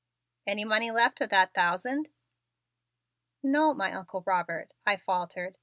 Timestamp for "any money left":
0.47-1.21